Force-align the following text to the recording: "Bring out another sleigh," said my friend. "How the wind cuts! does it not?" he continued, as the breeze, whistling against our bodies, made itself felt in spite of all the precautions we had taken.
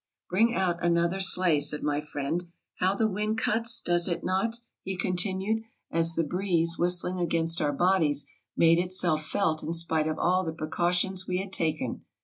"Bring 0.31 0.55
out 0.55 0.83
another 0.83 1.19
sleigh," 1.19 1.59
said 1.59 1.83
my 1.83 2.01
friend. 2.01 2.47
"How 2.79 2.95
the 2.95 3.07
wind 3.07 3.37
cuts! 3.37 3.79
does 3.79 4.07
it 4.07 4.23
not?" 4.23 4.61
he 4.83 4.97
continued, 4.97 5.61
as 5.91 6.15
the 6.15 6.23
breeze, 6.23 6.75
whistling 6.79 7.19
against 7.19 7.61
our 7.61 7.71
bodies, 7.71 8.25
made 8.57 8.79
itself 8.79 9.23
felt 9.23 9.61
in 9.61 9.73
spite 9.73 10.07
of 10.07 10.17
all 10.17 10.43
the 10.43 10.53
precautions 10.53 11.27
we 11.27 11.37
had 11.37 11.53
taken. 11.53 12.03